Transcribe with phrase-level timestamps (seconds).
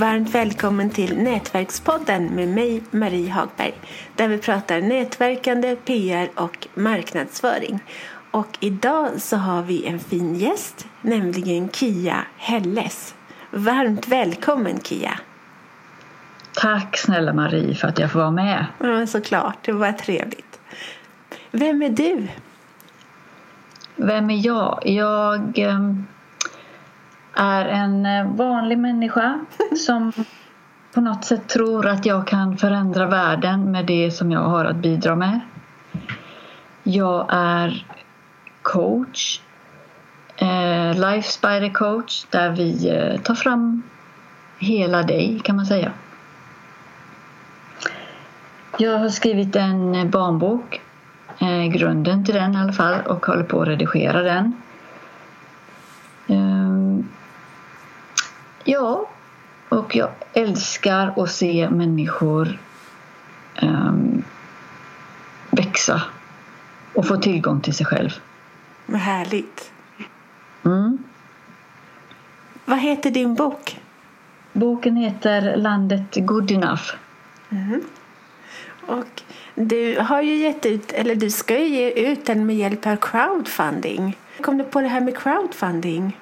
[0.00, 3.74] Varmt välkommen till Nätverkspodden med mig, Marie Hagberg,
[4.16, 7.80] där vi pratar nätverkande, PR och marknadsföring.
[8.30, 13.14] Och idag så har vi en fin gäst, nämligen Kia Helles.
[13.50, 15.20] Varmt välkommen Kia!
[16.54, 18.66] Tack snälla Marie för att jag får vara med.
[18.78, 20.60] Ja, såklart, det var trevligt.
[21.50, 22.28] Vem är du?
[23.96, 24.82] Vem är jag?
[24.84, 26.06] Jag ehm,
[27.34, 29.40] är en eh, vanlig människa
[29.86, 30.12] som
[30.94, 34.76] på något sätt tror att jag kan förändra världen med det som jag har att
[34.76, 35.40] bidra med.
[36.82, 37.86] Jag är
[38.62, 39.40] coach,
[40.36, 43.82] eh, Life Spider coach där vi eh, tar fram
[44.58, 45.92] hela dig kan man säga.
[48.78, 50.80] Jag har skrivit en barnbok,
[51.72, 54.52] grunden till den i alla fall och håller på att redigera den.
[58.64, 59.08] Ja,
[59.68, 62.58] och jag älskar att se människor
[63.62, 64.24] um,
[65.50, 66.02] växa
[66.94, 68.10] och få tillgång till sig själv.
[68.86, 69.72] Vad härligt.
[70.64, 70.98] Mm.
[72.64, 73.80] Vad heter din bok?
[74.52, 76.82] Boken heter Landet Good Enough.
[77.50, 77.82] Mm.
[78.86, 79.22] Och
[79.54, 82.96] du har ju gett ut, eller du ska ju ge ut den med hjälp av
[82.96, 84.16] crowdfunding.
[84.40, 86.16] Kom du på det här med crowdfunding?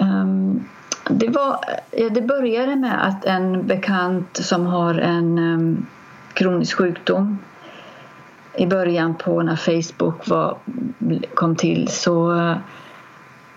[0.00, 0.64] Um,
[1.20, 5.86] det, var, det började med att en bekant som har en um,
[6.34, 7.38] kronisk sjukdom
[8.54, 10.58] i början på när Facebook var,
[11.34, 12.56] kom till så eh,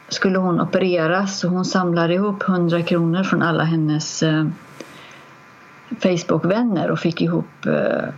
[0.08, 4.48] skulle hon opereras och hon samlade ihop 100 kronor från alla hennes uh,
[6.00, 8.10] Facebook-vänner och fick ihop uh,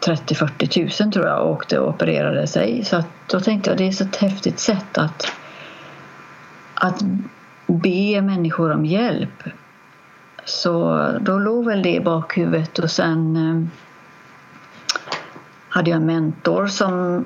[0.00, 2.84] 30-40 000 tror jag och åkte och opererade sig.
[2.84, 5.32] Så att, då tänkte jag det är så ett häftigt sätt att
[6.74, 7.02] att
[7.72, 9.42] be människor om hjälp.
[10.44, 13.78] Så då låg väl det i bakhuvudet och sen eh,
[15.68, 17.24] hade jag en mentor som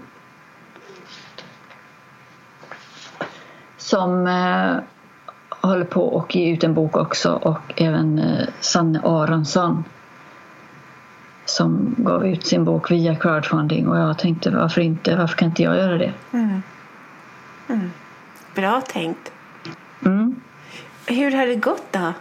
[3.77, 4.77] som eh,
[5.51, 9.85] håller på att ge ut en bok också och även eh, Sanne Aronsson
[11.45, 15.63] som gav ut sin bok via crowdfunding och jag tänkte varför inte, varför kan inte
[15.63, 16.13] jag göra det?
[16.33, 16.63] Mm.
[17.69, 17.91] Mm.
[18.55, 19.33] Bra tänkt.
[21.07, 22.13] Hur har det gått då?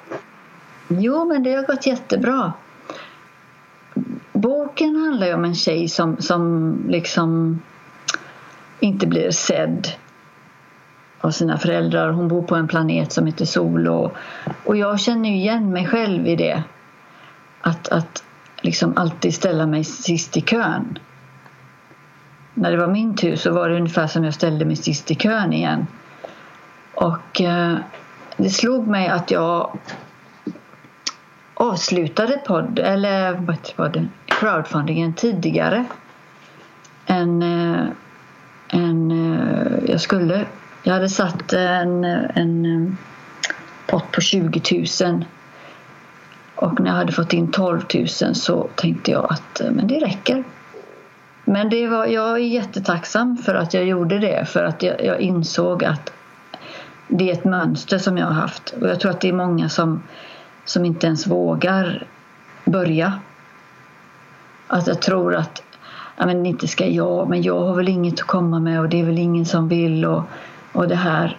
[0.87, 2.53] Jo, men det har gått jättebra.
[4.33, 7.61] Boken handlar ju om en tjej som, som liksom
[8.79, 9.87] inte blir sedd
[11.21, 12.09] av sina föräldrar.
[12.09, 14.11] Hon bor på en planet som heter Sol och,
[14.63, 16.63] och jag känner igen mig själv i det.
[17.61, 18.23] Att, att
[18.61, 20.99] liksom alltid ställa mig sist i kön.
[22.53, 25.15] När det var min tur så var det ungefär som jag ställde mig sist i
[25.15, 25.87] kön igen.
[26.93, 27.77] Och eh,
[28.37, 29.79] det slog mig att jag
[31.53, 35.85] avslutade podd, eller vad podden, crowdfundingen tidigare
[37.05, 37.87] än, äh,
[38.69, 40.45] än äh, jag skulle.
[40.83, 42.93] Jag hade satt en, en eh,
[43.87, 45.25] pott på 20 000
[46.55, 50.43] och när jag hade fått in 12 000 så tänkte jag att men det räcker.
[51.45, 55.19] Men det var, jag är jättetacksam för att jag gjorde det för att jag, jag
[55.19, 56.11] insåg att
[57.07, 59.69] det är ett mönster som jag har haft och jag tror att det är många
[59.69, 60.03] som,
[60.65, 62.07] som inte ens vågar
[62.65, 63.13] börja.
[64.67, 65.63] Att jag tror att
[66.17, 68.99] ja, men inte ska jag, men jag har väl inget att komma med och det
[68.99, 70.23] är väl ingen som vill och,
[70.71, 71.37] och det här.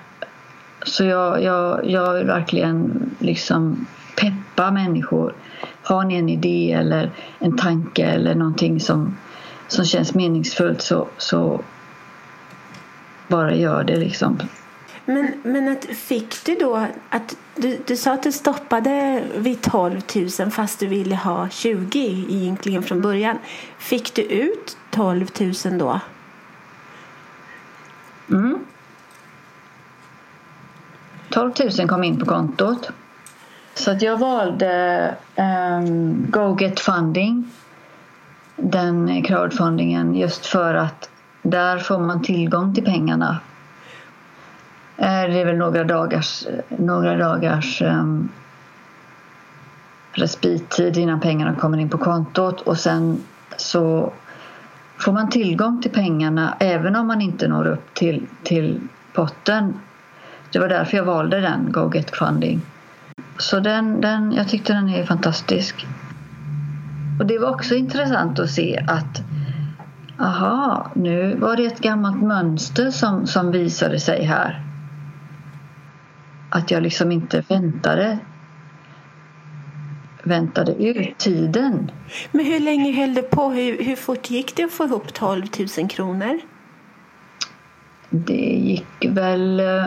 [0.87, 5.35] Så jag, jag, jag vill verkligen liksom peppa människor.
[5.83, 9.17] Har ni en idé eller en tanke eller någonting som,
[9.69, 11.61] som känns meningsfullt så, så
[13.29, 14.39] bara gör det liksom.
[15.09, 20.01] Men, men att, fick du då att du, du sa att du stoppade vid 12
[20.41, 23.39] 000 fast du ville ha 20 egentligen från början.
[23.79, 25.27] Fick du ut 12
[25.65, 26.01] 000 då?
[28.31, 28.59] Mm.
[31.31, 32.91] 12 000 kom in på kontot.
[33.75, 37.51] Så att jag valde um, Go Get Funding,
[38.57, 41.11] den crowdfundingen, just för att
[41.43, 43.41] där får man tillgång till pengarna
[44.99, 48.29] Eh, det är väl några dagars, några dagars um,
[50.13, 53.23] respittid innan pengarna kommer in på kontot och sen
[53.57, 54.13] så
[54.99, 58.81] får man tillgång till pengarna även om man inte når upp till, till
[59.13, 59.75] potten.
[60.53, 62.61] Det var därför jag valde den, Go Get Funding.
[63.39, 65.87] Så den, den, jag tyckte den är fantastisk.
[67.21, 69.23] Och det var också intressant att se att
[70.19, 74.63] aha, nu var det ett gammalt mönster som, som visade sig här
[76.51, 78.19] att jag liksom inte väntade
[80.23, 81.91] väntade ut tiden.
[82.33, 83.51] Men hur länge höll det på?
[83.51, 85.47] Hur, hur fort gick det att få ihop 12
[85.79, 86.41] 000 kronor?
[88.11, 89.61] Det gick väl...
[89.61, 89.87] eh,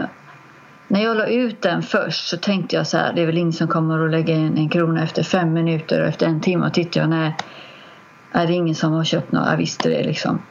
[0.87, 3.53] När jag la ut den först så tänkte jag så här, det är väl ingen
[3.53, 6.73] som kommer att lägga in en krona efter fem minuter och efter en timme och
[6.73, 7.35] tittade jag, nej,
[8.31, 9.47] är det ingen som har köpt något?
[9.47, 10.41] Jag visste det liksom.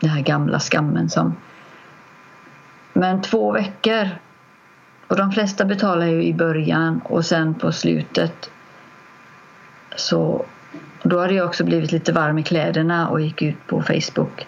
[0.00, 1.34] Den här gamla skammen som...
[2.92, 4.08] Men två veckor.
[5.10, 8.50] Och de flesta betalar ju i början och sen på slutet
[9.96, 10.44] så
[11.02, 14.46] då hade jag också blivit lite varm i kläderna och gick ut på Facebook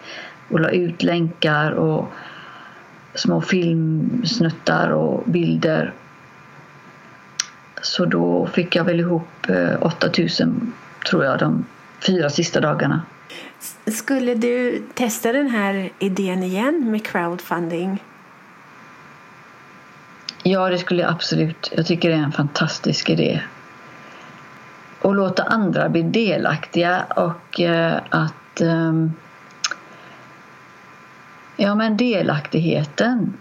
[0.50, 2.12] och la ut länkar och
[3.14, 5.92] små filmsnuttar och bilder.
[7.82, 10.72] Så då fick jag väl ihop eh, 8000
[11.10, 11.64] tror jag de
[12.06, 13.02] fyra sista dagarna.
[13.86, 17.98] Skulle du testa den här idén igen med crowdfunding?
[20.52, 21.72] Ja, det skulle jag absolut.
[21.76, 23.42] Jag tycker det är en fantastisk idé.
[25.00, 28.60] Och låta andra bli delaktiga och eh, att...
[28.60, 29.12] ehm,
[31.56, 33.36] ja, men delaktigheten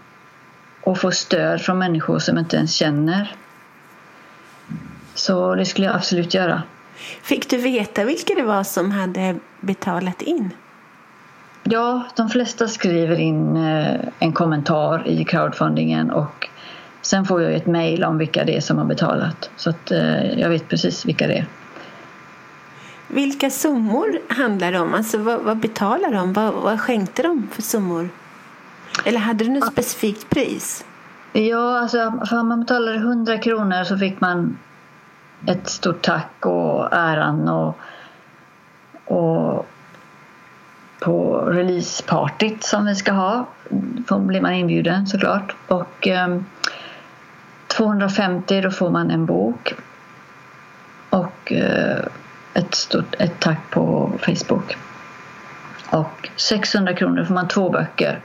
[0.80, 3.36] och få stöd från människor som inte ens känner.
[5.14, 6.62] Så det skulle jag absolut göra.
[7.22, 10.50] Fick du veta vilka det var som hade betalat in?
[11.62, 16.48] Ja, de flesta skriver in eh, en kommentar i crowdfundingen och
[17.02, 19.50] sen får jag ett mejl om vilka det är som har betalat.
[19.56, 21.46] Så att eh, jag vet precis vilka det är.
[23.08, 24.94] Vilka summor handlar det om?
[24.94, 26.32] Alltså vad, vad betalar de?
[26.32, 28.08] Vad, vad skänkte de för summor?
[29.04, 30.84] Eller hade du något specifikt pris?
[31.32, 34.58] Ja, alltså för man betalade 100 kronor så fick man
[35.46, 37.78] ett stort tack och äran och,
[39.04, 39.66] och
[41.00, 43.46] på releasepartyt som vi ska ha
[44.08, 45.56] då blir man inbjuden såklart.
[45.68, 46.38] Och eh,
[47.76, 49.74] 250 då får man en bok
[51.10, 52.04] och eh,
[52.54, 54.76] ett, stort, ett tack på Facebook.
[55.90, 58.20] Och 600 kronor får man två böcker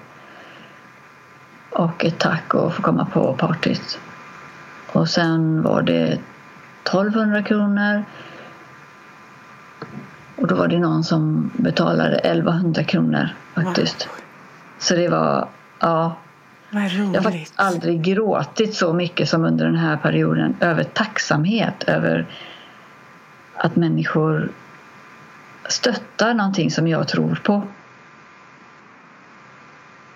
[1.70, 4.00] och ett tack och få komma på partyt.
[4.92, 6.20] Och sen var det
[6.84, 8.04] 1200 kronor.
[10.36, 14.10] Och då var det någon som betalade 1100 kronor faktiskt.
[14.80, 15.48] Så det var,
[15.80, 16.16] ja.
[16.70, 21.84] Vad Jag har faktiskt aldrig gråtit så mycket som under den här perioden över tacksamhet,
[21.84, 22.26] över
[23.56, 24.52] att människor
[25.70, 27.64] stöttar någonting som jag tror på.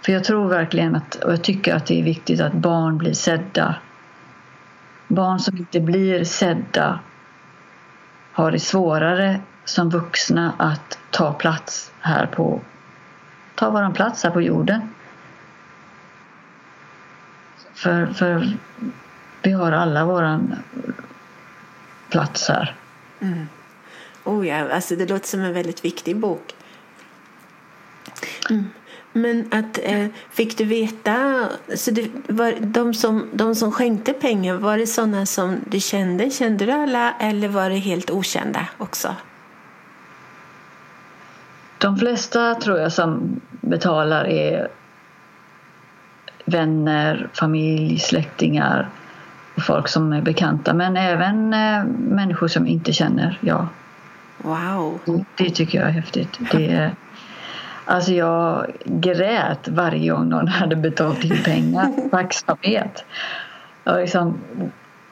[0.01, 3.13] För jag tror verkligen att, och jag tycker att det är viktigt att barn blir
[3.13, 3.75] sedda.
[5.07, 6.99] Barn som inte blir sedda
[8.31, 12.61] har det svårare som vuxna att ta plats här på,
[13.55, 14.81] ta våran plats här på jorden.
[17.73, 18.57] För, för
[19.41, 20.55] vi har alla våran
[22.09, 22.75] plats här.
[24.23, 26.55] Oh ja, alltså det låter som en väldigt viktig bok.
[28.49, 28.65] Mm.
[29.13, 34.55] Men att, eh, fick du veta, så det var, de, som, de som skänkte pengar,
[34.55, 36.29] var det sådana som du kände?
[36.29, 39.15] Kände du alla eller var det helt okända också?
[41.77, 44.67] De flesta tror jag som betalar är
[46.51, 48.89] vänner, familj, släktingar
[49.55, 50.73] och folk som är bekanta.
[50.73, 53.67] Men även eh, människor som inte känner, ja.
[54.37, 54.99] Wow!
[55.37, 56.39] Det tycker jag är häftigt.
[56.51, 56.91] Det är,
[57.85, 62.09] alltså jag grät varje gång någon hade betalat in pengar.
[62.11, 63.05] Tacksamhet.
[63.83, 64.37] Och liksom,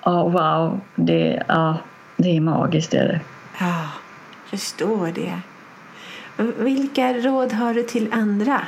[0.03, 1.77] ja, wow, det, ja,
[2.17, 2.91] det är magiskt.
[2.91, 3.19] Det är det.
[3.59, 3.89] Ja,
[4.45, 5.39] förstår det.
[6.57, 8.61] Vilka råd har du till andra?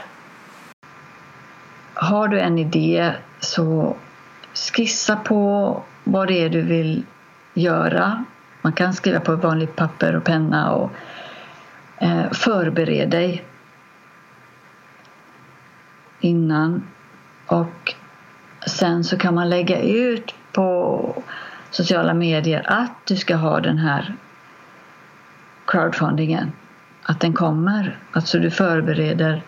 [2.01, 3.96] Har du en idé så
[4.53, 7.03] skissa på vad det är du vill
[7.53, 8.25] göra.
[8.62, 10.91] Man kan skriva på vanligt papper och penna och
[11.98, 13.43] eh, förbered dig
[16.20, 16.88] innan.
[17.46, 17.96] Och
[18.67, 21.24] sen så kan man lägga ut på
[21.70, 24.15] sociala medier att du ska ha den här
[25.65, 26.51] crowdfundingen.
[27.03, 27.98] Att den kommer.
[28.12, 29.41] Alltså du förbereder.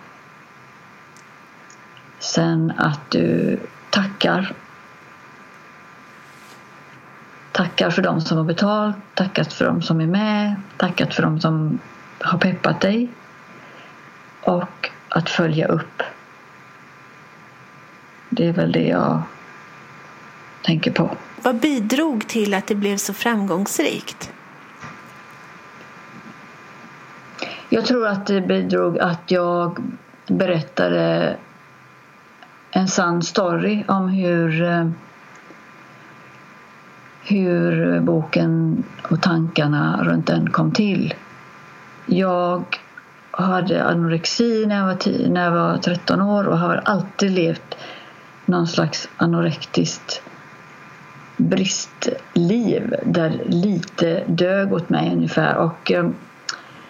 [2.24, 4.54] Sen att du tackar.
[7.52, 11.40] Tackar för dem som har betalt, tackat för dem som är med, tackat för dem
[11.40, 11.80] som
[12.20, 13.10] har peppat dig.
[14.42, 16.04] Och att följa upp.
[18.30, 19.22] Det är väl det jag
[20.62, 21.18] tänker på.
[21.42, 24.32] Vad bidrog till att det blev så framgångsrikt?
[27.70, 29.84] Jag tror att det bidrog att jag
[30.28, 31.38] berättade
[32.76, 34.88] en sann story om hur, eh,
[37.24, 41.14] hur boken och tankarna runt den kom till.
[42.06, 42.64] Jag
[43.32, 47.76] hade anorexi när jag var, tio, när jag var 13 år och har alltid levt
[48.46, 50.22] någon slags anorektiskt
[51.38, 55.56] bristliv där lite dög åt mig ungefär.
[55.56, 56.10] Och, eh,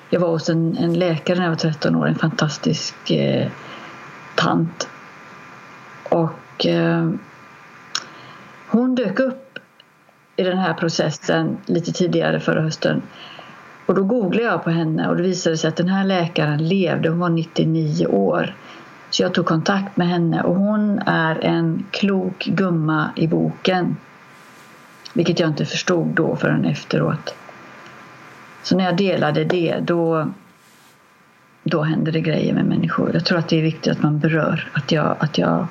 [0.10, 3.48] jag var hos en, en, läkare när jag var 13 år, en fantastisk eh,
[4.36, 4.90] tant.
[6.64, 7.10] Och eh,
[8.68, 9.60] hon dök upp
[10.36, 13.02] i den här processen lite tidigare förra hösten.
[13.86, 17.10] Och då googlade jag på henne och det visade sig att den här läkaren levde,
[17.10, 18.56] hon var 99 år.
[19.10, 23.98] Så jag tog kontakt med henne och hon är en klok gumma i boken.
[25.14, 27.36] Vilket jag inte förstod då förrän efteråt.
[28.64, 30.32] Så när jag delade det då,
[31.64, 33.12] då hände det grejer med människor.
[33.14, 35.68] Jag tror att det är viktigt att man berör att jag, att jag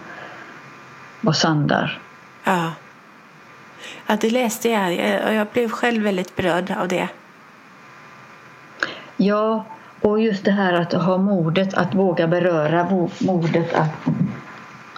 [1.23, 1.99] var sann där.
[2.45, 2.73] Ja.
[4.07, 4.89] ja, det läste jag
[5.27, 7.09] och jag blev själv väldigt berörd av det.
[9.17, 9.65] Ja,
[10.01, 14.09] och just det här att ha modet att våga beröra, modet att,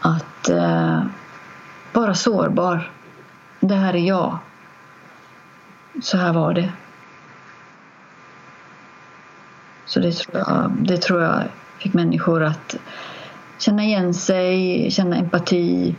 [0.01, 1.03] att uh,
[1.93, 2.91] vara sårbar.
[3.61, 4.39] Det här är jag.
[6.03, 6.73] Så här var det.
[9.87, 11.43] Så det tror jag, det tror jag
[11.79, 12.77] fick människor att
[13.59, 15.95] känna igen sig, känna empati,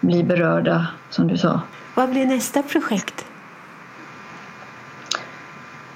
[0.00, 1.60] bli berörda, som du sa.
[1.94, 3.24] Vad blir nästa projekt?